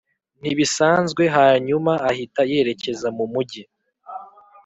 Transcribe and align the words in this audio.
ntibisanzwe 0.41 1.23
hanyuma 1.37 1.93
ahita 2.09 2.41
yerekeza 2.51 3.07
mu 3.17 3.25
mujyi 3.33 3.63